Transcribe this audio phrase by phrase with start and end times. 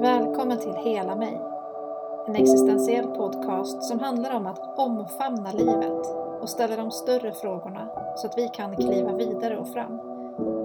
[0.00, 1.40] Välkommen till Hela mig.
[2.26, 6.06] En existentiell podcast som handlar om att omfamna livet
[6.40, 9.98] och ställa de större frågorna så att vi kan kliva vidare och fram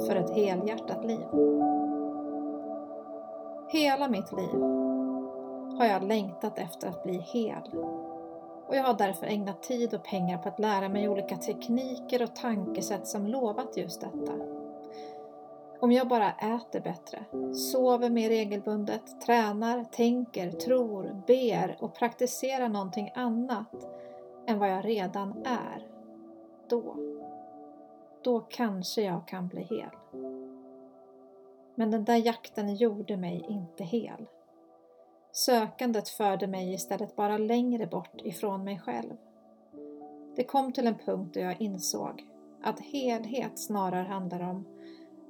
[0.07, 1.25] för ett helhjärtat liv.
[3.67, 4.61] Hela mitt liv
[5.77, 7.71] har jag längtat efter att bli hel
[8.67, 12.35] och jag har därför ägnat tid och pengar på att lära mig olika tekniker och
[12.35, 14.50] tankesätt som lovat just detta.
[15.81, 23.11] Om jag bara äter bättre, sover mer regelbundet, tränar, tänker, tror, ber och praktiserar någonting
[23.15, 23.87] annat
[24.47, 25.87] än vad jag redan är,
[26.69, 26.95] då,
[28.23, 29.89] då kanske jag kan bli hel.
[31.75, 34.25] Men den där jakten gjorde mig inte hel.
[35.31, 39.13] Sökandet förde mig istället bara längre bort ifrån mig själv.
[40.35, 42.27] Det kom till en punkt då jag insåg
[42.63, 44.65] att helhet snarare handlar om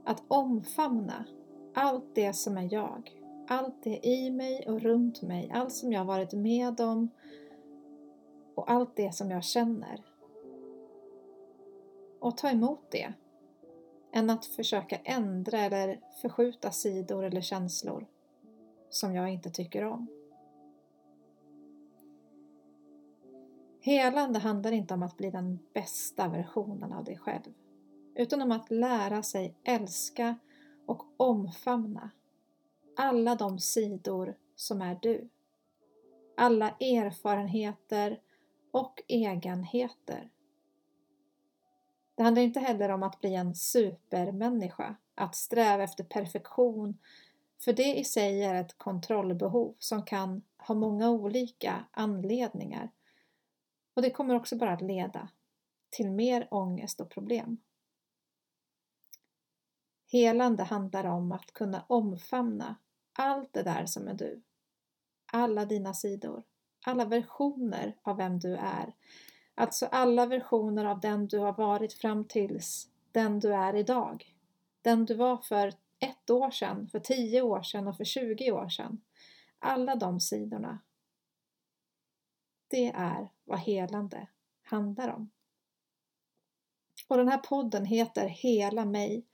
[0.03, 1.25] att omfamna
[1.73, 3.11] allt det som är jag,
[3.47, 7.09] allt det i mig och runt mig, allt som jag varit med om
[8.55, 10.05] och allt det som jag känner.
[12.19, 13.13] Och ta emot det,
[14.11, 18.07] än att försöka ändra eller förskjuta sidor eller känslor
[18.89, 20.07] som jag inte tycker om.
[23.81, 27.53] Helande handlar inte om att bli den bästa versionen av dig själv,
[28.21, 30.35] utan om att lära sig älska
[30.85, 32.09] och omfamna
[32.97, 35.29] alla de sidor som är du.
[36.37, 38.21] Alla erfarenheter
[38.71, 40.29] och egenheter.
[42.15, 46.97] Det handlar inte heller om att bli en supermänniska, att sträva efter perfektion
[47.63, 52.91] för det i sig är ett kontrollbehov som kan ha många olika anledningar
[53.93, 55.29] och det kommer också bara att leda
[55.89, 57.57] till mer ångest och problem.
[60.11, 62.75] Helande handlar om att kunna omfamna
[63.13, 64.41] allt det där som är du.
[65.31, 66.43] Alla dina sidor,
[66.85, 68.93] alla versioner av vem du är.
[69.55, 74.35] Alltså alla versioner av den du har varit fram tills den du är idag.
[74.81, 78.69] Den du var för ett år sedan, för tio år sedan och för 20 år
[78.69, 79.01] sedan.
[79.59, 80.79] Alla de sidorna.
[82.67, 84.27] Det är vad helande
[84.63, 85.31] handlar om.
[87.07, 89.25] Och den här podden heter Hela mig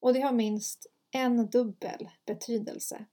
[0.00, 3.06] och det har minst en dubbel betydelse.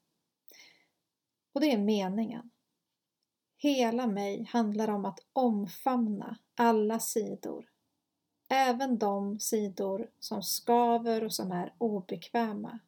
[1.53, 2.49] Och det är meningen.
[3.57, 7.73] Hela mig handlar om att omfamna alla sidor
[8.55, 12.79] Även de sidor som skaver och som är obekväma.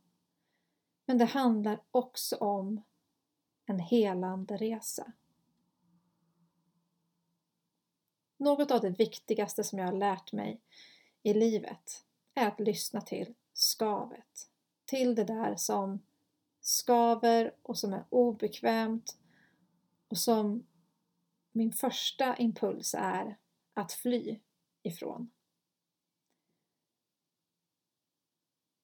[1.06, 2.84] Men det handlar också om
[3.66, 5.12] en helande resa.
[8.38, 10.62] Något av det viktigaste som jag har lärt mig
[11.24, 13.36] i livet är att lyssna till
[13.66, 14.50] skavet.
[14.86, 16.06] Till det där som
[16.62, 19.18] skaver och som är obekvämt
[20.08, 20.68] och som
[21.52, 23.38] min första impuls är
[23.74, 24.40] att fly
[24.84, 25.32] ifrån.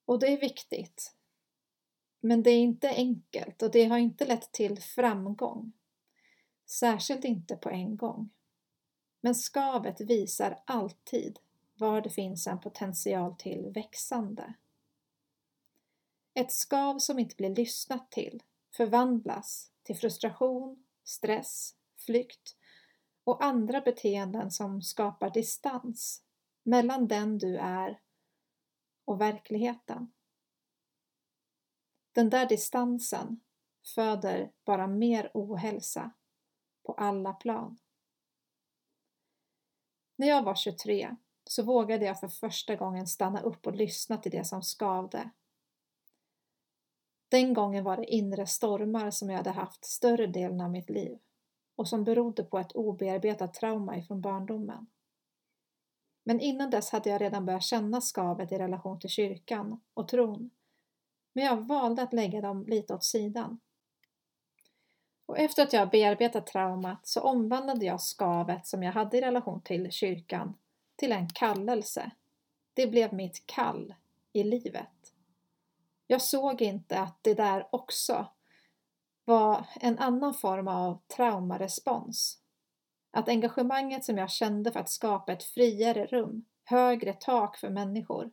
[0.06, 1.16] Och det är viktigt.
[2.20, 5.72] Men det är inte enkelt och det har inte lett till framgång.
[6.66, 8.30] Särskilt inte på en gång.
[9.22, 11.40] Men skavet visar alltid
[11.82, 14.54] var det finns en potential till växande.
[16.34, 18.44] Ett skav som inte blir lyssnat till
[18.78, 21.76] förvandlas till frustration, stress,
[22.06, 22.56] flykt
[23.24, 26.24] och andra beteenden som skapar distans
[26.64, 28.02] mellan den du är
[29.06, 30.12] och verkligheten.
[32.12, 33.42] Den där distansen
[33.96, 36.12] föder bara mer ohälsa
[36.84, 37.78] på alla plan.
[40.16, 44.32] När jag var 23 så vågade jag för första gången stanna upp och lyssna till
[44.32, 45.30] det som skavde.
[47.32, 51.18] Den gången var det inre stormar som jag hade haft större delen av mitt liv
[51.76, 54.88] och som berodde på ett obearbetat trauma ifrån barndomen.
[56.24, 60.50] Men innan dess hade jag redan börjat känna skavet i relation till kyrkan och tron.
[61.34, 63.60] Men jag valde att lägga dem lite åt sidan.
[65.26, 69.62] Och efter att jag bearbetat traumat så omvandlade jag skavet som jag hade i relation
[69.62, 70.54] till kyrkan
[70.96, 72.12] till en kallelse.
[72.74, 73.94] Det blev mitt kall
[74.34, 75.11] i livet.
[76.12, 78.28] Jag såg inte att det där också
[79.26, 82.40] var en annan form av traumarespons
[83.12, 88.32] att engagemanget som jag kände för att skapa ett friare rum, högre tak för människor,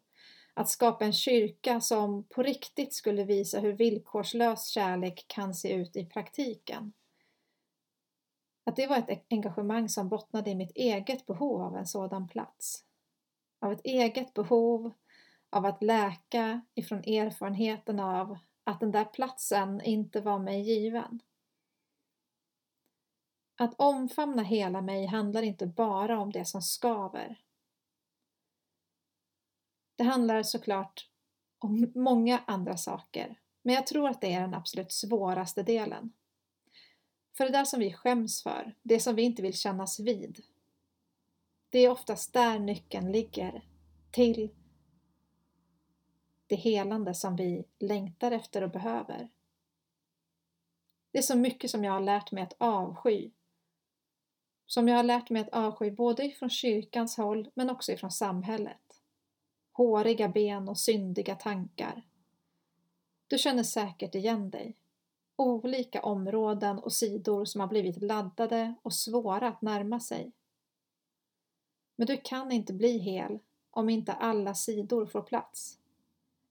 [0.55, 5.97] att skapa en kyrka som på riktigt skulle visa hur villkorslös kärlek kan se ut
[5.97, 6.93] i praktiken.
[8.65, 12.29] Att det var ett e- engagemang som bottnade i mitt eget behov av en sådan
[12.29, 12.85] plats.
[13.61, 14.93] Av ett eget behov
[15.51, 21.23] av att läka ifrån erfarenheten av att den där platsen inte var mig given.
[23.57, 27.41] Att omfamna hela mig handlar inte bara om det som skaver.
[29.97, 31.09] Det handlar såklart
[31.59, 36.13] om många andra saker, men jag tror att det är den absolut svåraste delen.
[37.37, 40.45] För det där som vi skäms för, det som vi inte vill kännas vid,
[41.71, 43.65] det är oftast där nyckeln ligger
[44.11, 44.51] till
[46.49, 49.29] det helande som vi längtar efter och behöver.
[51.11, 53.31] Det är så mycket som jag har lärt mig att avsky.
[54.67, 59.03] Som jag har lärt mig att avsky både ifrån kyrkans håll men också ifrån samhället.
[59.73, 62.03] Håriga ben och syndiga tankar.
[63.27, 64.77] Du känner säkert igen dig.
[65.37, 70.33] Olika områden och sidor som har blivit laddade och svåra att närma sig.
[71.97, 73.39] Men du kan inte bli hel
[73.71, 75.79] om inte alla sidor får plats.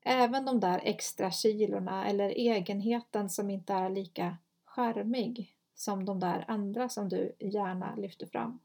[0.10, 6.46] Även de där extra kilorna eller egenheten som inte är lika charmig som de där
[6.48, 8.60] andra som du gärna lyfter fram.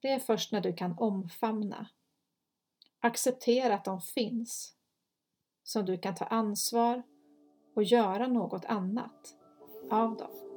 [0.00, 1.86] Det är först när du kan omfamna,
[3.00, 4.74] acceptera att de finns,
[5.62, 7.02] som du kan ta ansvar
[7.74, 9.34] och göra något annat
[9.90, 10.49] av dem.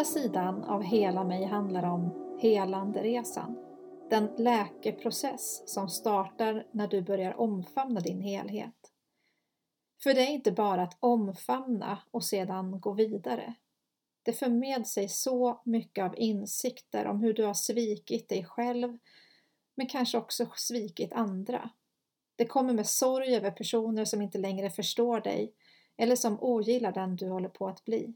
[0.00, 3.56] Andra sidan av Hela mig handlar om helanderesan.
[4.10, 8.92] Den läkeprocess som startar när du börjar omfamna din helhet.
[10.02, 13.54] För det är inte bara att omfamna och sedan gå vidare.
[14.22, 18.98] Det för med sig så mycket av insikter om hur du har svikit dig själv,
[19.76, 21.70] men kanske också svikit andra.
[22.36, 25.54] Det kommer med sorg över personer som inte längre förstår dig
[25.96, 28.14] eller som ogillar den du håller på att bli.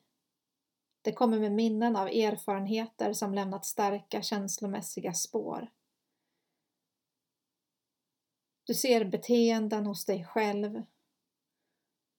[1.05, 5.71] Det kommer med minnen av erfarenheter som lämnat starka känslomässiga spår.
[8.67, 10.83] Du ser beteenden hos dig själv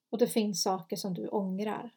[0.10, 1.96] och det finns saker som du ångrar.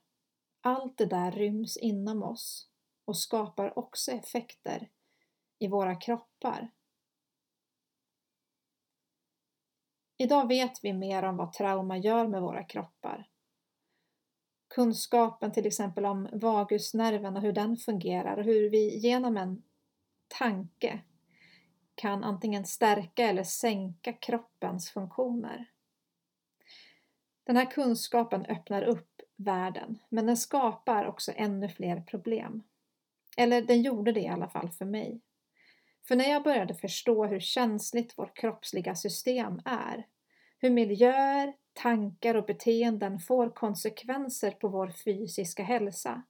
[0.60, 2.70] Allt det där ryms inom oss
[3.04, 4.90] och skapar också effekter
[5.58, 6.70] i våra kroppar.
[10.16, 13.28] Idag vet vi mer om vad trauma gör med våra kroppar
[14.68, 19.62] kunskapen till exempel om vagusnerven och hur den fungerar och hur vi genom en
[20.28, 21.00] tanke
[21.94, 25.66] kan antingen stärka eller sänka kroppens funktioner.
[27.44, 32.62] Den här kunskapen öppnar upp världen, men den skapar också ännu fler problem.
[33.36, 35.20] Eller den gjorde det i alla fall för mig.
[36.08, 40.06] För när jag började förstå hur känsligt vårt kroppsliga system är,
[40.58, 46.22] hur miljöer, tankar och beteenden får konsekvenser på vår fysiska hälsa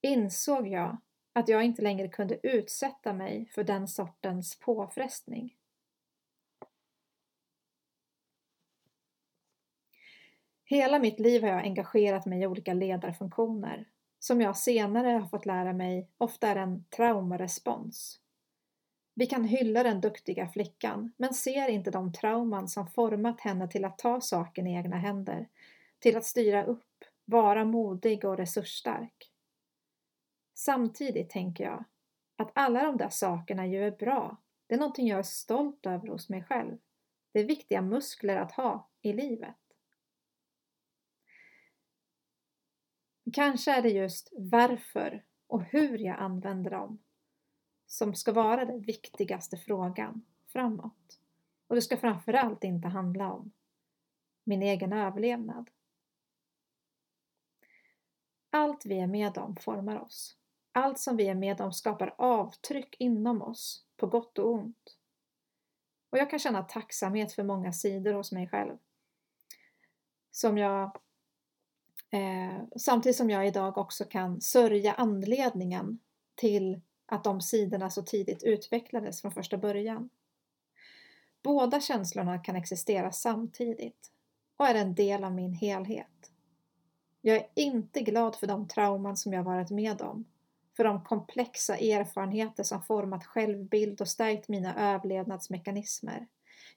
[0.00, 0.96] insåg jag
[1.32, 5.56] att jag inte längre kunde utsätta mig för den sortens påfrestning.
[10.64, 15.46] Hela mitt liv har jag engagerat mig i olika ledarfunktioner som jag senare har fått
[15.46, 18.20] lära mig ofta är en traumarespons.
[19.20, 23.84] Vi kan hylla den duktiga flickan, men ser inte de trauman som format henne till
[23.84, 25.48] att ta saken i egna händer,
[25.98, 29.32] till att styra upp, vara modig och resursstark.
[30.54, 31.84] Samtidigt tänker jag
[32.36, 34.36] att alla de där sakerna ju är bra.
[34.66, 36.78] Det är någonting jag är stolt över hos mig själv.
[37.32, 39.56] Det är viktiga muskler att ha i livet.
[43.32, 46.98] Kanske är det just varför och hur jag använder dem
[47.90, 51.18] som ska vara den viktigaste frågan framåt.
[51.66, 53.52] Och det ska framförallt inte handla om
[54.44, 55.70] min egen överlevnad.
[58.50, 60.36] Allt vi är med om formar oss.
[60.72, 64.98] Allt som vi är med om skapar avtryck inom oss, på gott och ont.
[66.10, 68.78] Och jag kan känna tacksamhet för många sidor hos mig själv.
[70.30, 70.98] Som jag,
[72.10, 75.98] eh, samtidigt som jag idag också kan sörja anledningen
[76.34, 80.10] till att de sidorna så tidigt utvecklades från första början.
[81.42, 84.10] Båda känslorna kan existera samtidigt
[84.56, 86.32] och är en del av min helhet.
[87.20, 90.24] Jag är inte glad för de trauman som jag varit med om,
[90.76, 96.26] för de komplexa erfarenheter som format självbild och stärkt mina överlevnadsmekanismer.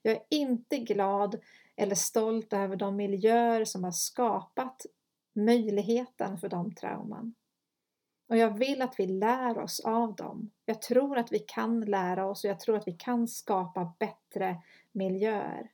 [0.02, 1.40] Jag är inte glad
[1.76, 4.86] eller stolt över de miljöer som har skapat
[5.34, 7.34] möjligheten för de trauman.
[8.28, 10.52] Och jag vill att vi lär oss av dem.
[10.66, 14.62] Jag tror att vi kan lära oss och jag tror att vi kan skapa bättre
[14.92, 15.72] miljöer.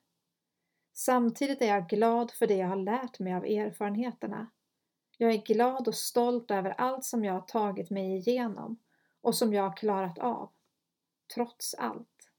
[0.94, 4.48] Samtidigt är jag glad för det jag har lärt mig av erfarenheterna.
[5.18, 8.78] Jag är glad och stolt över allt som jag har tagit mig igenom
[9.22, 10.50] och som jag har klarat av.
[11.34, 12.32] Trots allt.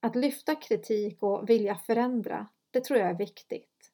[0.00, 3.92] Att lyfta kritik och vilja förändra, det tror jag är viktigt.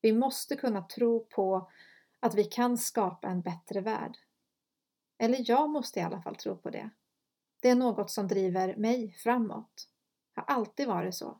[0.00, 1.70] Vi måste kunna tro på
[2.20, 4.16] att vi kan skapa en bättre värld.
[5.18, 6.90] Eller jag måste i alla fall tro på det.
[7.60, 9.88] Det är något som driver mig framåt.
[10.34, 11.38] Det har alltid varit så.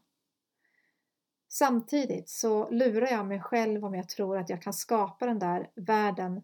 [1.49, 5.71] Samtidigt så lurar jag mig själv om jag tror att jag kan skapa den där
[5.75, 6.43] världen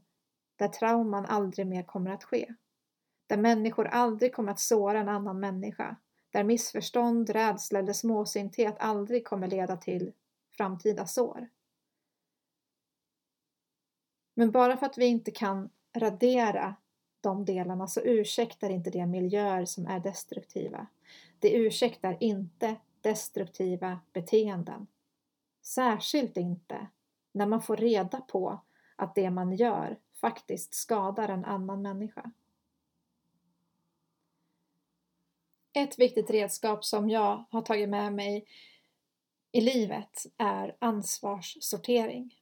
[0.56, 2.54] där trauman aldrig mer kommer att ske.
[3.26, 5.96] Där människor aldrig kommer att såra en annan människa.
[6.30, 10.12] Där missförstånd, rädsla eller småsynthet aldrig kommer leda till
[10.56, 11.48] framtida sår.
[14.34, 16.74] Men bara för att vi inte kan radera
[17.20, 20.86] de delarna så ursäktar inte det miljöer som är destruktiva.
[21.38, 24.86] Det ursäktar inte destruktiva beteenden.
[25.62, 26.86] Särskilt inte
[27.32, 28.60] när man får reda på
[28.96, 32.30] att det man gör faktiskt skadar en annan människa.
[35.72, 38.46] Ett viktigt redskap som jag har tagit med mig
[39.52, 42.34] i livet är ansvarssortering.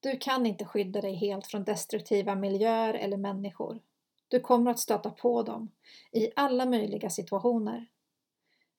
[0.00, 3.82] Du kan inte skydda dig helt från destruktiva miljöer eller människor.
[4.28, 5.70] Du kommer att stöta på dem
[6.12, 7.86] i alla möjliga situationer.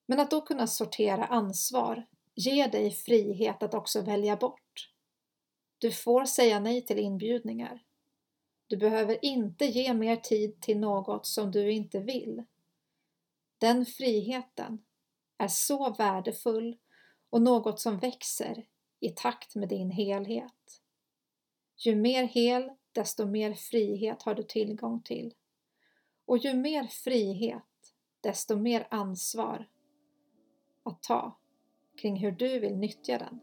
[0.06, 4.92] Men att då kunna sortera ansvar ger dig frihet att också välja bort.
[5.78, 7.84] Du får säga nej till inbjudningar.
[8.68, 12.44] Du behöver inte ge mer tid till något som du inte vill.
[13.58, 14.84] Den friheten
[15.38, 16.78] är så värdefull
[17.30, 18.66] och något som växer
[19.00, 20.81] i takt med din helhet.
[21.84, 25.34] Ju mer hel, desto mer frihet har du tillgång till.
[26.26, 29.70] Och ju mer frihet, desto mer ansvar
[30.84, 31.40] att ta
[32.02, 33.40] kring hur du vill nyttja den.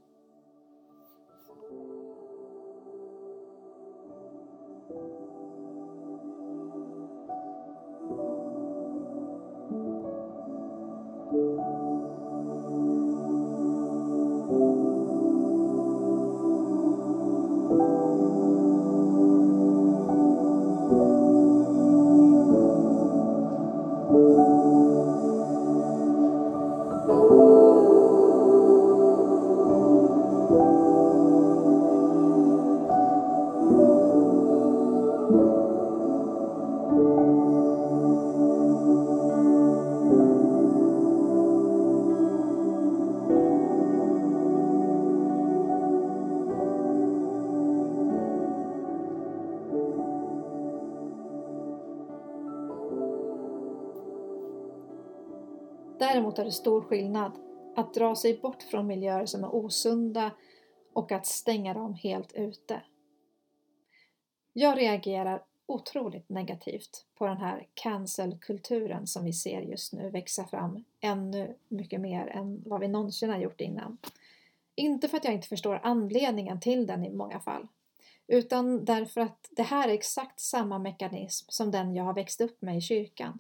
[56.38, 57.33] Är det stor skillnad
[57.76, 60.30] att dra sig bort från miljöer som är osunda
[60.92, 62.83] och att stänga dem helt ute.
[64.52, 70.85] Jag reagerar otroligt negativt på den här cancelkulturen som vi ser just nu växa fram
[71.00, 73.99] ännu mycket mer än vad vi någonsin har gjort innan.
[74.75, 77.68] Inte för att jag inte förstår anledningen till den i många fall,
[78.26, 82.62] utan därför att det här är exakt samma mekanism som den jag har växt upp
[82.62, 83.38] med i kyrkan.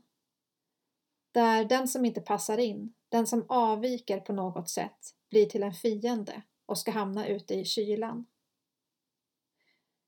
[1.32, 5.74] Där den som inte passar in, den som avviker på något sätt, blir till en
[5.74, 8.26] fiende och ska hamna ute i kylan.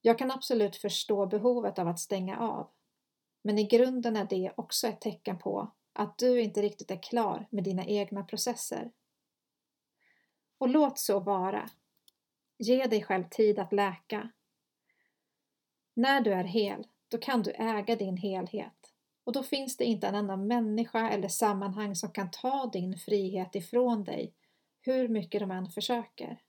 [0.00, 2.70] Jag kan absolut förstå behovet av att stänga av.
[3.42, 7.46] Men i grunden är det också ett tecken på att du inte riktigt är klar
[7.50, 8.92] med dina egna processer.
[10.58, 11.70] Och låt så vara.
[12.58, 14.30] Ge dig själv tid att läka.
[15.94, 18.79] När du är hel, då kan du äga din helhet
[19.24, 23.54] och då finns det inte en enda människa eller sammanhang som kan ta din frihet
[23.54, 24.34] ifrån dig,
[24.80, 26.42] hur mycket de än försöker.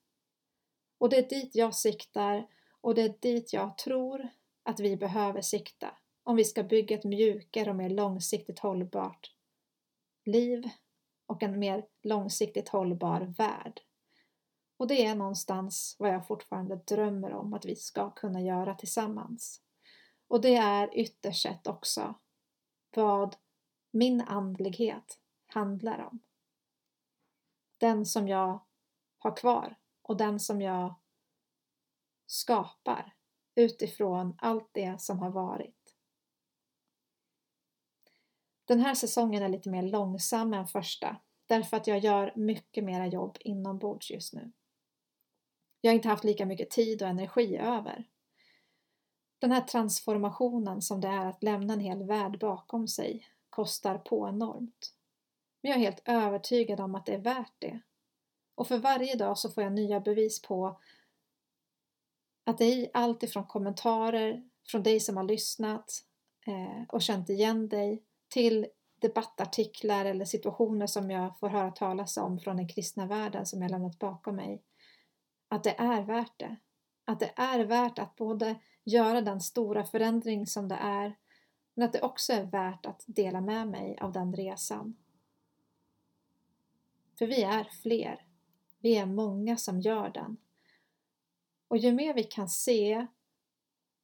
[0.97, 2.47] Och det är dit jag siktar
[2.81, 4.27] och det är dit jag tror
[4.63, 9.31] att vi behöver sikta om vi ska bygga ett mjukare och mer långsiktigt hållbart
[10.25, 10.69] liv
[11.25, 13.81] och en mer långsiktigt hållbar värld.
[14.77, 19.61] Och det är någonstans vad jag fortfarande drömmer om att vi ska kunna göra tillsammans.
[20.27, 22.15] Och det är ytterst sett också
[22.95, 23.35] vad
[23.91, 26.19] min andlighet handlar om.
[27.77, 28.59] Den som jag
[29.17, 30.95] har kvar och den som jag
[32.25, 33.15] skapar
[33.55, 35.95] utifrån allt det som har varit.
[38.65, 43.07] Den här säsongen är lite mer långsam än första därför att jag gör mycket mera
[43.07, 44.51] jobb inombords just nu.
[45.81, 48.10] Jag har inte haft lika mycket tid och energi över.
[49.41, 54.29] Den här transformationen som det är att lämna en hel värld bakom sig kostar på
[54.29, 54.93] enormt.
[55.61, 57.79] Men jag är helt övertygad om att det är värt det.
[58.55, 60.79] Och för varje dag så får jag nya bevis på
[62.43, 66.03] att det är allt ifrån kommentarer från dig som har lyssnat
[66.47, 68.67] eh, och känt igen dig till
[68.99, 73.71] debattartiklar eller situationer som jag får höra talas om från den kristna världen som jag
[73.71, 74.63] lämnat bakom mig.
[75.47, 76.55] Att det är värt det.
[77.05, 81.15] Att det är värt att både göra den stora förändring som det är
[81.73, 84.97] men att det också är värt att dela med mig av den resan.
[87.17, 88.25] För vi är fler.
[88.79, 90.37] Vi är många som gör den.
[91.67, 93.07] Och ju mer vi kan se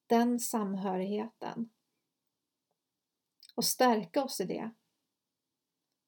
[0.07, 1.69] den samhörigheten
[3.55, 4.71] och stärka oss i det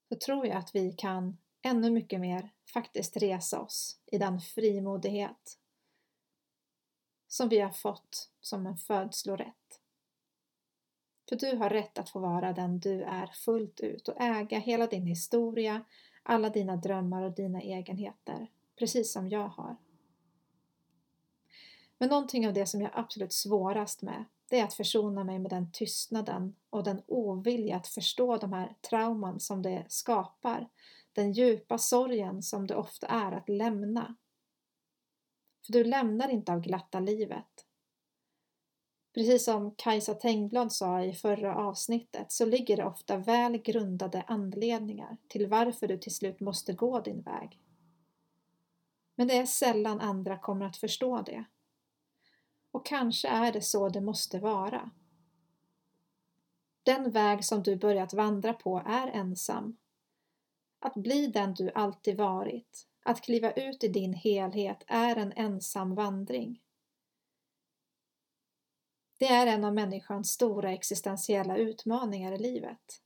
[0.09, 5.59] så tror jag att vi kan ännu mycket mer faktiskt resa oss i den frimodighet
[7.29, 9.79] som vi har fått som en födslorätt.
[11.29, 14.87] För du har rätt att få vara den du är fullt ut och äga hela
[14.87, 15.83] din historia,
[16.23, 18.47] alla dina drömmar och dina egenheter,
[18.79, 19.77] precis som jag har.
[21.97, 25.39] Men någonting av det som jag är absolut svårast med, det är att försona mig
[25.39, 30.69] med den tystnaden och den ovilja att förstå de här trauman som det skapar,
[31.13, 34.15] den djupa sorgen som det ofta är att lämna.
[35.69, 37.65] För du lämnar inte av glatta livet.
[39.13, 45.17] Precis som Kajsa Tengblad sa i förra avsnittet så ligger det ofta väl grundade anledningar
[45.27, 47.59] till varför du till slut måste gå din väg.
[49.15, 51.43] Men det är sällan andra kommer att förstå det.
[52.71, 54.91] Och kanske är det så det måste vara.
[56.83, 59.77] Den väg som du börjat vandra på är ensam.
[60.79, 65.95] Att bli den du alltid varit, att kliva ut i din helhet är en ensam
[65.95, 66.61] vandring.
[69.17, 73.01] Det är en av människans stora existentiella utmaningar i livet.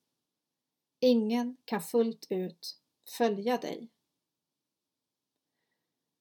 [0.99, 2.79] Ingen kan fullt ut
[3.17, 3.89] följa dig.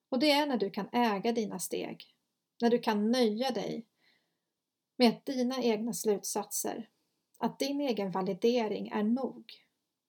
[0.08, 2.14] Och det är när du kan äga dina steg,
[2.60, 3.86] när du kan nöja dig
[4.96, 6.88] med att dina egna slutsatser,
[7.38, 9.52] att din egen validering är nog,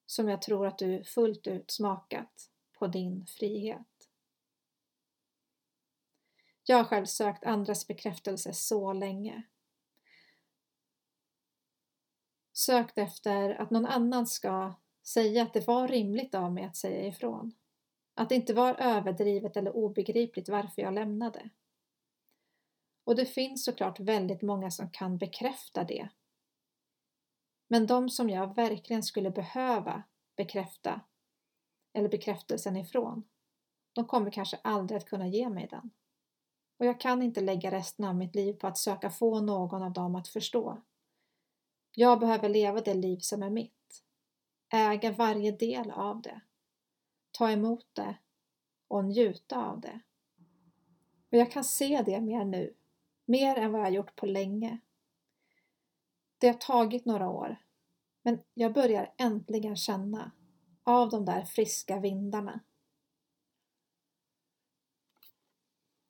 [0.06, 2.49] som jag tror att du fullt ut smakat
[2.84, 4.10] på din frihet.
[6.63, 9.43] Jag har själv sökt andras bekräftelse så länge.
[12.54, 17.08] Sökt efter att någon annan ska säga att det var rimligt av mig att säga
[17.08, 17.54] ifrån.
[18.13, 21.50] Att det inte var överdrivet eller obegripligt varför jag lämnade.
[23.04, 26.10] Och det finns såklart väldigt många som kan bekräfta det.
[27.67, 30.04] Men de som jag verkligen skulle behöva
[30.36, 31.02] bekräfta
[31.93, 33.23] eller bekräftelsen ifrån,
[33.93, 35.89] de kommer kanske aldrig att kunna ge mig den.
[36.77, 39.93] Och jag kan inte lägga resten av mitt liv på att söka få någon av
[39.93, 40.82] dem att förstå.
[41.91, 44.03] Jag behöver leva det liv som är mitt,
[44.69, 46.41] äga varje del av det,
[47.32, 48.15] ta emot det
[48.88, 49.99] och njuta av det.
[51.32, 52.73] Och jag kan se det mer nu,
[53.25, 54.79] mer än vad jag gjort på länge.
[56.38, 57.56] Det har tagit några år,
[58.21, 60.32] men jag börjar äntligen känna
[60.84, 62.60] av de där friska vindarna.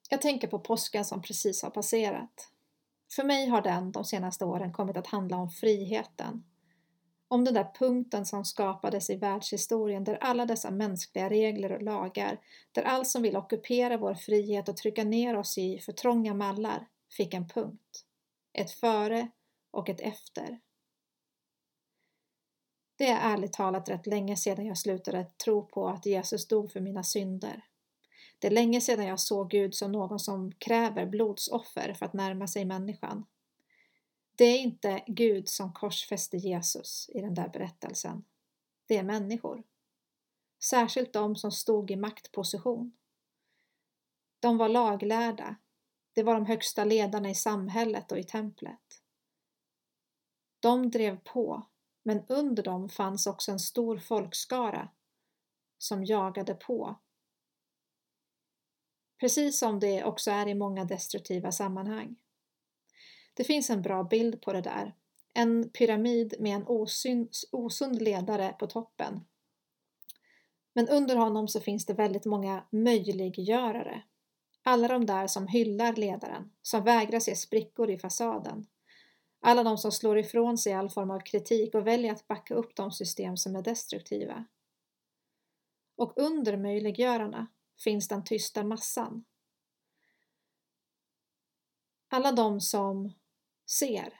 [0.09, 2.49] Jag tänker på påsken som precis har passerat.
[3.15, 6.43] För mig har den de senaste åren kommit att handla om friheten.
[7.27, 12.39] Om den där punkten som skapades i världshistorien där alla dessa mänskliga regler och lagar,
[12.71, 16.87] där allt som vill ockupera vår frihet och trycka ner oss i för trånga mallar
[17.17, 18.05] fick en punkt.
[18.53, 19.27] Ett före
[19.71, 20.59] och ett efter.
[22.95, 26.79] Det är ärligt talat rätt länge sedan jag slutade tro på att Jesus dog för
[26.79, 27.65] mina synder.
[28.39, 32.47] Det är länge sedan jag såg Gud som någon som kräver blodsoffer för att närma
[32.47, 33.25] sig människan.
[34.35, 38.23] Det är inte Gud som korsfäste Jesus i den där berättelsen.
[38.85, 39.63] Det är människor.
[40.63, 42.93] Särskilt de som stod i maktposition.
[44.39, 45.55] De var laglärda.
[46.13, 49.01] Det var de högsta ledarna i samhället och i templet.
[50.59, 51.65] De drev på
[52.03, 54.89] men under dem fanns också en stor folkskara
[55.77, 56.99] som jagade på.
[59.19, 62.15] Precis som det också är i många destruktiva sammanhang.
[63.33, 64.95] Det finns en bra bild på det där.
[65.33, 66.65] En pyramid med en
[67.51, 69.25] osund ledare på toppen.
[70.73, 74.03] Men under honom så finns det väldigt många möjliggörare.
[74.63, 78.67] Alla de där som hyllar ledaren, som vägrar se sprickor i fasaden.
[79.45, 82.75] Alla de som slår ifrån sig all form av kritik och väljer att backa upp
[82.75, 84.45] de system som är destruktiva.
[85.95, 87.47] Och under möjliggörarna
[87.83, 89.25] finns den tysta massan.
[92.09, 93.13] Alla de som
[93.79, 94.13] ser,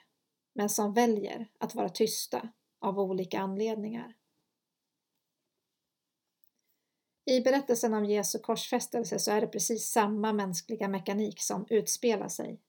[0.52, 4.14] men som väljer att vara tysta av olika anledningar.
[7.24, 12.60] I berättelsen om Jesu korsfästelse så är det precis samma mänskliga mekanik som utspelar sig.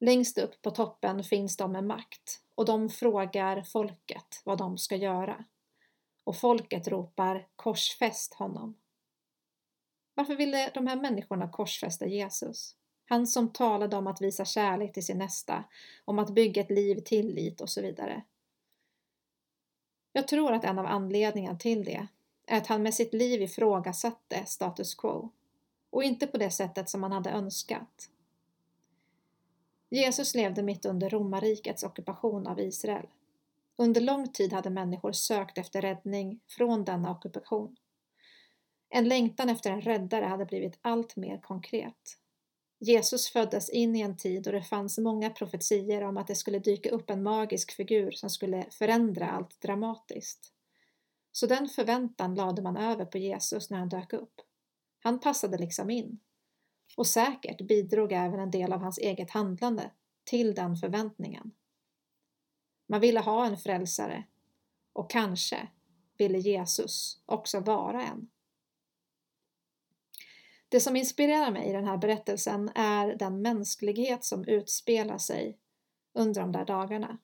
[0.00, 4.96] Längst upp på toppen finns de med makt och de frågar folket vad de ska
[4.96, 5.44] göra.
[6.24, 8.74] Och folket ropar korsfäst honom.
[10.14, 12.76] Varför ville de här människorna korsfästa Jesus?
[13.08, 15.64] Han som talade om att visa kärlek till sin nästa,
[16.04, 18.22] om att bygga ett liv i tillit och så vidare.
[20.12, 22.06] Jag tror att en av anledningarna till det
[22.46, 25.30] är att han med sitt liv ifrågasatte status quo
[25.90, 28.10] och inte på det sättet som han hade önskat.
[29.90, 33.06] Jesus levde mitt under romarrikets ockupation av Israel.
[33.76, 37.76] Under lång tid hade människor sökt efter räddning från denna ockupation.
[38.88, 42.18] En längtan efter en räddare hade blivit allt mer konkret.
[42.78, 46.58] Jesus föddes in i en tid då det fanns många profetier om att det skulle
[46.58, 50.52] dyka upp en magisk figur som skulle förändra allt dramatiskt.
[51.32, 54.40] Så den förväntan lade man över på Jesus när han dök upp.
[55.02, 56.18] Han passade liksom in.
[56.96, 59.90] Och säkert bidrog även en del av hans eget handlande
[60.24, 61.52] till den förväntningen.
[62.86, 64.24] Man ville ha en frälsare
[64.92, 65.68] och kanske
[66.18, 68.28] ville Jesus också vara en.
[70.68, 75.58] Det som inspirerar mig i den här berättelsen är den mänsklighet som utspelar sig
[76.12, 77.18] under de där dagarna.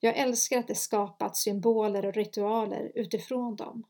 [0.00, 3.84] Jag älskar att det skapats symboler och ritualer utifrån dem.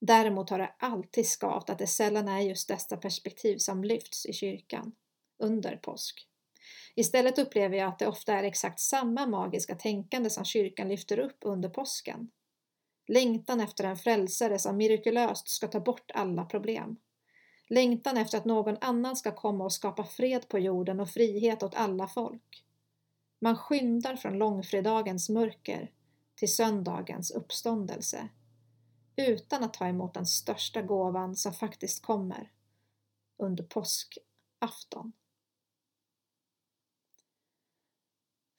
[0.00, 4.32] Däremot har det alltid skavt att det sällan är just dessa perspektiv som lyfts i
[4.32, 4.92] kyrkan
[5.38, 6.26] under påsk.
[6.94, 11.38] Istället upplever jag att det ofta är exakt samma magiska tänkande som kyrkan lyfter upp
[11.40, 12.30] under påsken.
[13.08, 16.96] Längtan efter en frälsare som mirakulöst ska ta bort alla problem.
[17.68, 21.74] Längtan efter att någon annan ska komma och skapa fred på jorden och frihet åt
[21.74, 22.64] alla folk.
[23.40, 25.90] Man skyndar från långfredagens mörker
[26.34, 28.28] till söndagens uppståndelse
[29.16, 32.52] utan att ta emot den största gåvan som faktiskt kommer
[33.36, 35.12] under påskafton.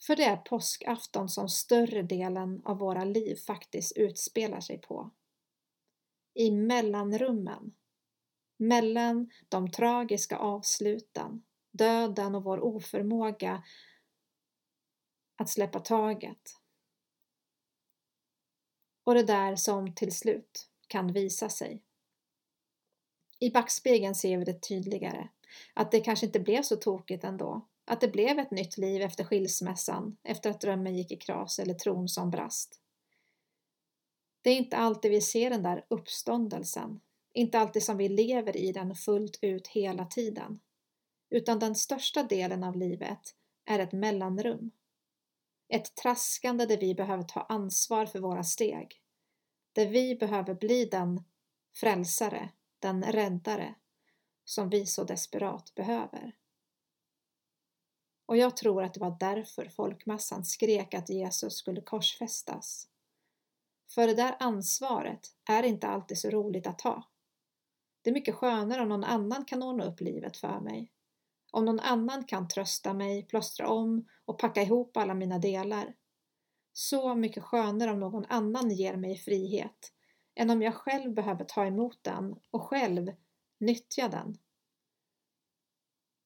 [0.05, 5.11] För det är påskafton som större delen av våra liv faktiskt utspelar sig på.
[6.33, 7.75] I mellanrummen,
[8.57, 13.63] mellan de tragiska avsluten, döden och vår oförmåga
[15.35, 16.60] att släppa taget.
[19.03, 21.83] Och det där som till slut kan visa sig.
[23.39, 25.29] I backspegeln ser vi det tydligare,
[25.73, 27.67] att det kanske inte blev så tokigt ändå.
[27.85, 31.73] Att det blev ett nytt liv efter skilsmässan, efter att drömmen gick i kras eller
[31.73, 32.79] tron som brast.
[34.41, 37.01] Det är inte alltid vi ser den där uppståndelsen,
[37.33, 40.59] inte alltid som vi lever i den fullt ut hela tiden,
[41.29, 43.35] utan den största delen av livet
[43.65, 44.71] är ett mellanrum.
[45.73, 49.01] Ett traskande där vi behöver ta ansvar för våra steg.
[49.73, 51.23] Där vi behöver bli den
[51.75, 53.75] frälsare, den räddare
[54.45, 56.35] som vi så desperat behöver.
[58.25, 62.87] Och jag tror att det var därför folkmassan skrek att Jesus skulle korsfästas.
[63.89, 67.03] För det där ansvaret är inte alltid så roligt att ta.
[68.01, 70.91] Det är mycket skönare om någon annan kan ordna upp livet för mig
[71.51, 75.95] om någon annan kan trösta mig, plåstra om och packa ihop alla mina delar.
[76.73, 79.93] Så mycket skönare om någon annan ger mig frihet
[80.35, 83.11] än om jag själv behöver ta emot den och själv
[83.59, 84.37] nyttja den.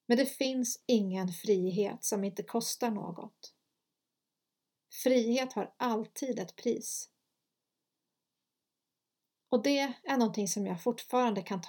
[0.06, 3.54] Men det finns ingen frihet som inte kostar något.
[5.02, 7.10] Frihet har alltid ett pris.
[9.48, 11.60] Och det är någonting som jag fortfarande kan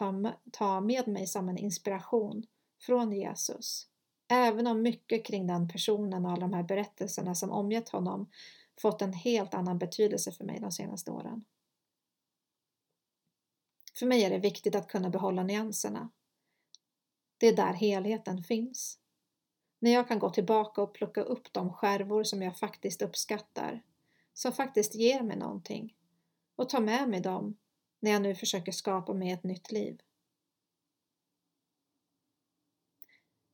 [0.51, 2.45] ta med mig som en inspiration
[2.79, 3.87] från Jesus.
[4.27, 8.29] Även om mycket kring den personen och alla de här berättelserna som omgett honom
[8.81, 11.45] fått en helt annan betydelse för mig de senaste åren.
[13.99, 16.09] För mig är det viktigt att kunna behålla nyanserna.
[17.37, 18.99] Det är där helheten finns.
[19.79, 23.83] När jag kan gå tillbaka och plocka upp de skärvor som jag faktiskt uppskattar,
[24.33, 25.95] som faktiskt ger mig någonting,
[26.55, 27.57] och ta med mig dem
[27.99, 30.01] när jag nu försöker skapa mig ett nytt liv.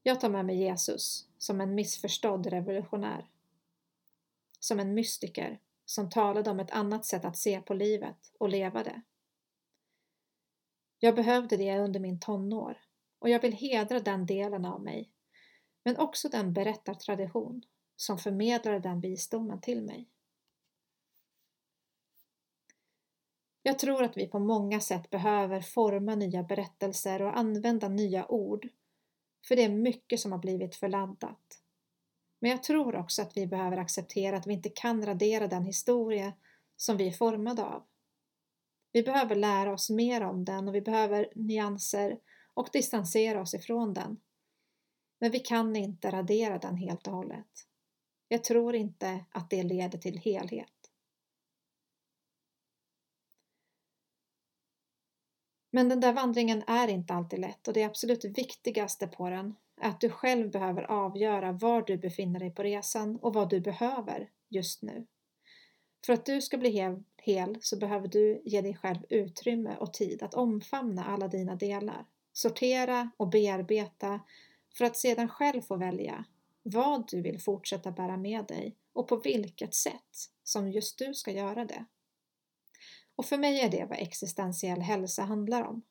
[0.04, 3.28] Jag tar med mig Jesus som en missförstådd revolutionär.
[4.60, 8.84] Som en mystiker som talade om ett annat sätt att se på livet och leva
[8.84, 9.02] det.
[11.00, 12.78] Jag behövde det under min tonår
[13.20, 15.10] och jag vill hedra den delen av mig,
[15.84, 17.64] men också den berättartradition
[17.96, 20.10] som förmedlade den visdomen till mig.
[23.64, 28.70] Jag tror att vi på många sätt behöver forma nya berättelser och använda nya ord,
[29.48, 31.60] för det är mycket som har blivit förladdat.
[32.40, 36.34] Men jag tror också att vi behöver acceptera att vi inte kan radera den historia
[36.76, 37.84] som vi är formade av.
[38.92, 42.20] Vi behöver lära oss mer om den och vi behöver nyanser
[42.54, 44.20] och distansera oss ifrån den.
[45.20, 47.68] Men vi kan inte radera den helt och hållet.
[48.28, 50.83] Jag tror inte att det leder till helhet.
[55.76, 59.90] Men den där vandringen är inte alltid lätt och det absolut viktigaste på den är
[59.90, 64.30] att du själv behöver avgöra var du befinner dig på resan och vad du behöver
[64.50, 65.06] just nu.
[66.06, 69.94] För att du ska bli hel, hel så behöver du ge dig själv utrymme och
[69.94, 74.20] tid att omfamna alla dina delar, sortera och bearbeta
[74.78, 76.26] för att sedan själv få välja
[76.64, 81.32] vad du vill fortsätta bära med dig och på vilket sätt som just du ska
[81.32, 81.86] göra det.
[83.16, 85.82] Och för mig är det vad existentiell hälsa handlar om.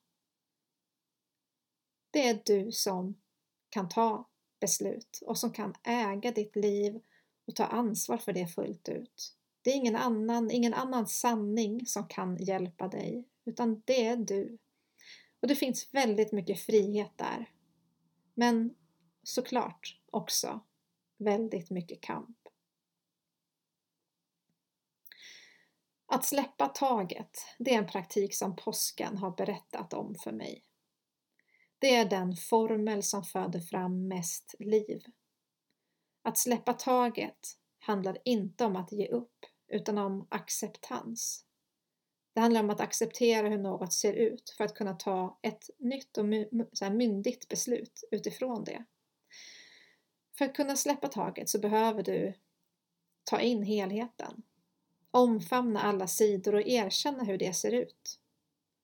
[2.11, 3.15] Det är du som
[3.69, 4.29] kan ta
[4.61, 7.01] beslut och som kan äga ditt liv
[7.47, 9.37] och ta ansvar för det fullt ut.
[9.63, 14.59] Det är ingen annan, ingen annan sanning som kan hjälpa dig, utan det är du.
[15.41, 17.51] Och det finns väldigt mycket frihet där.
[18.35, 18.75] Men
[19.23, 20.61] såklart också
[21.17, 22.42] väldigt mycket kamp.
[26.13, 30.65] Att släppa taget, det är en praktik som påsken har berättat om för mig.
[31.79, 35.03] Det är den formel som föder fram mest liv.
[36.23, 37.39] Att släppa taget
[37.79, 41.45] handlar inte om att ge upp, utan om acceptans.
[42.35, 46.19] Det handlar om att acceptera hur något ser ut för att kunna ta ett nytt
[46.19, 46.25] och
[46.93, 48.85] myndigt beslut utifrån det.
[50.39, 52.35] För att kunna släppa taget så behöver du
[53.25, 54.43] ta in helheten.
[55.15, 58.21] Omfamna alla sidor och erkänna hur det ser ut.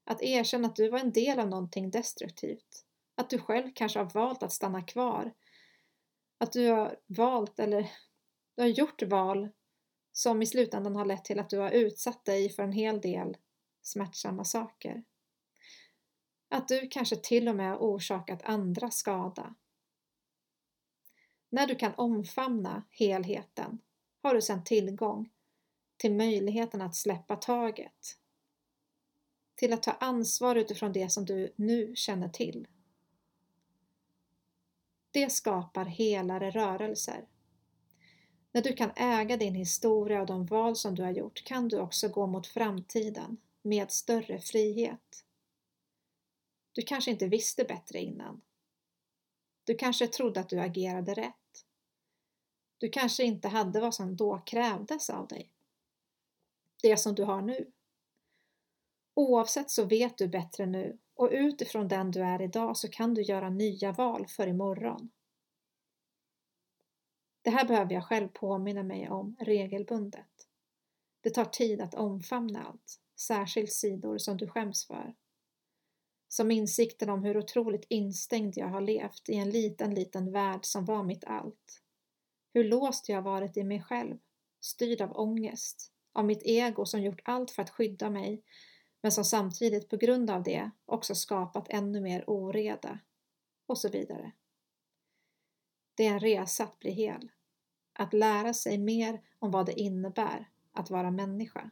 [0.05, 2.85] Att erkänna att du var en del av någonting destruktivt.
[3.14, 5.35] Att du själv kanske har valt att stanna kvar.
[6.38, 7.91] Att du har valt eller
[8.57, 9.49] du har gjort val
[10.12, 13.37] som i slutändan har lett till att du har utsatt dig för en hel del
[13.83, 15.05] smärtsamma saker.
[16.49, 19.55] Att du kanske till och med har orsakat andra skada.
[21.51, 23.79] När du kan omfamna helheten
[24.23, 25.31] har du sedan tillgång
[25.99, 28.19] till möjligheten att släppa taget.
[29.55, 32.69] Till att ta ansvar utifrån det som du nu känner till.
[35.11, 37.29] Det skapar helare rörelser.
[38.53, 41.79] När du kan äga din historia och de val som du har gjort kan du
[41.79, 45.25] också gå mot framtiden med större frihet.
[46.73, 48.41] Du kanske inte visste bättre innan.
[49.65, 51.67] Du kanske trodde att du agerade rätt.
[52.79, 55.51] Du kanske inte hade vad som då krävdes av dig.
[56.83, 57.73] Det som du har nu.
[59.14, 63.23] Oavsett så vet du bättre nu och utifrån den du är idag så kan du
[63.23, 65.11] göra nya val för imorgon.
[67.43, 70.49] Det här behöver jag själv påminna mig om regelbundet.
[71.21, 75.14] Det tar tid att omfamna allt, särskilt sidor som du skäms för.
[76.29, 80.85] Som insikten om hur otroligt instängd jag har levt i en liten, liten värld som
[80.85, 81.83] var mitt allt.
[82.55, 84.19] Hur låst jag varit i mig själv,
[84.61, 88.43] styrd av ångest, av mitt ego som gjort allt för att skydda mig,
[89.03, 92.99] men som samtidigt på grund av det också skapat ännu mer oreda,
[93.67, 94.33] och så vidare.
[95.95, 97.31] Det är en resa att bli hel
[97.93, 101.71] att lära sig mer om vad det innebär att vara människa.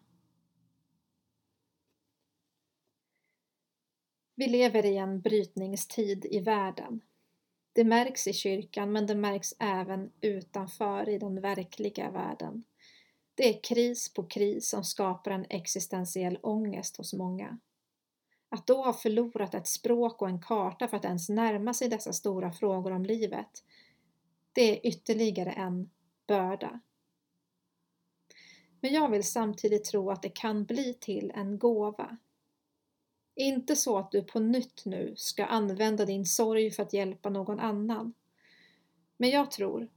[4.35, 7.01] Vi lever i en brytningstid i världen.
[7.73, 12.65] Det märks i kyrkan men det märks även utanför i den verkliga världen.
[13.37, 17.59] Det är kris på kris som skapar en existentiell ångest hos många.
[18.49, 22.13] Att då ha förlorat ett språk och en karta för att ens närma sig dessa
[22.13, 23.65] stora frågor om livet,
[24.53, 25.91] det är ytterligare en
[26.27, 26.81] börda.
[28.81, 32.17] Men jag vill samtidigt tro att det kan bli till en gåva.
[33.35, 37.61] Inte så att du på nytt nu ska använda din sorg för att hjälpa någon
[37.61, 38.15] annan.
[39.17, 39.89] Men jag tror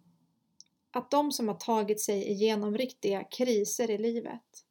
[0.91, 4.65] att de som har tagit sig igenom riktiga kriser i livet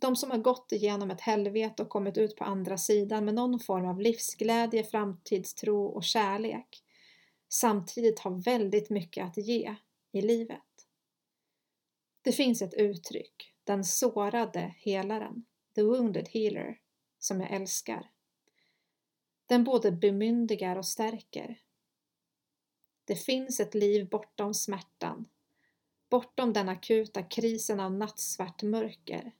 [0.00, 3.60] De som har gått igenom ett helvete och kommit ut på andra sidan med någon
[3.60, 6.84] form av livsglädje, framtidstro och kärlek
[7.48, 9.76] samtidigt har väldigt mycket att ge
[10.12, 10.60] i livet.
[12.22, 16.78] Det finns ett uttryck, den sårade helaren, the wounded healer,
[17.18, 18.10] som jag älskar.
[19.46, 21.60] Den både bemyndigar och stärker.
[23.04, 25.28] Det finns ett liv bortom smärtan,
[26.10, 29.32] bortom den akuta krisen av nattsvart mörker.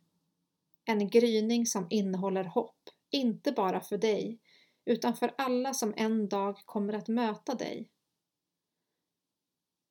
[0.85, 4.39] En gryning som innehåller hopp, inte bara för dig,
[4.85, 7.91] utan för alla som en dag kommer att möta dig.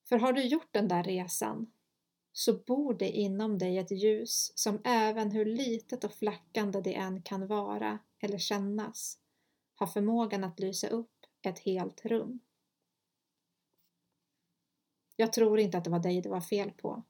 [0.10, 1.72] För har du gjort den där resan
[2.32, 7.22] så bor det inom dig ett ljus som även hur litet och flackande det än
[7.22, 9.20] kan vara eller kännas
[9.76, 12.40] har förmågan att lysa upp ett helt rum.
[15.16, 17.04] Jag tror inte att det var dig det var fel på.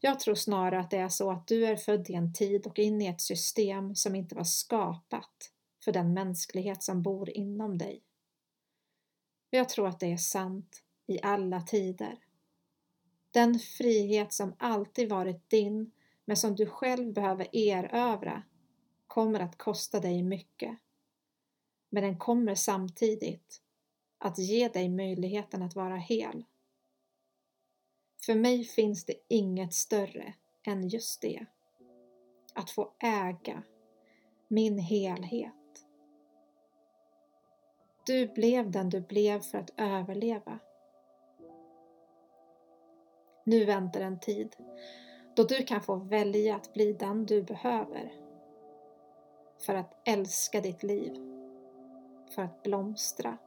[0.00, 2.78] Jag tror snarare att det är så att du är född i en tid och
[2.78, 5.52] in i ett system som inte var skapat
[5.84, 8.02] för den mänsklighet som bor inom dig.
[9.50, 12.18] Jag tror att det är sant i alla tider.
[13.30, 15.92] Den frihet som alltid varit din
[16.24, 18.42] men som du själv behöver erövra
[19.06, 20.78] kommer att kosta dig mycket.
[21.90, 23.62] Men den kommer samtidigt
[24.18, 26.44] att ge dig möjligheten att vara hel.
[28.18, 30.34] För mig finns det inget större
[30.66, 31.46] än just det.
[32.54, 33.62] Att få äga
[34.48, 35.52] min helhet.
[38.06, 40.58] Du blev den du blev för att överleva.
[43.44, 44.56] Nu väntar en tid
[45.36, 48.12] då du kan få välja att bli den du behöver
[49.58, 51.14] för att älska ditt liv,
[52.34, 53.38] för att blomstra.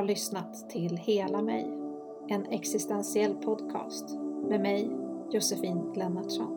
[0.00, 1.66] Har lyssnat till Hela mig,
[2.28, 4.90] en existentiell podcast med mig,
[5.30, 6.56] Josefin Lennartsson.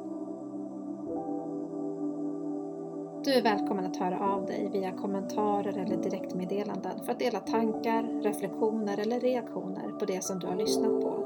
[3.23, 8.21] Du är välkommen att höra av dig via kommentarer eller direktmeddelanden för att dela tankar,
[8.23, 11.23] reflektioner eller reaktioner på det som du har lyssnat på.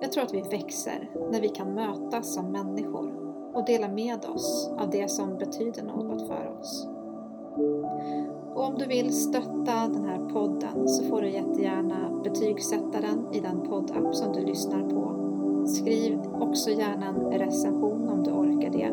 [0.00, 3.12] Jag tror att vi växer när vi kan mötas som människor
[3.54, 6.91] och dela med oss av det som betyder något för oss.
[8.54, 13.40] Och om du vill stötta den här podden så får du jättegärna betygsätta den i
[13.40, 15.22] den poddapp som du lyssnar på.
[15.66, 18.92] Skriv också gärna en recension om du orkar det.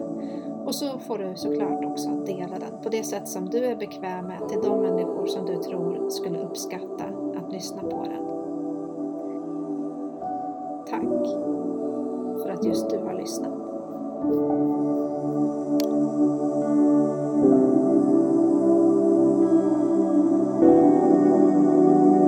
[0.65, 4.25] Och så får du såklart också dela den på det sätt som du är bekväm
[4.25, 7.03] med till de människor som du tror skulle uppskatta
[7.35, 8.25] att lyssna på den.
[10.89, 11.27] Tack
[12.43, 13.53] för att just du har lyssnat.
[20.61, 22.18] うん。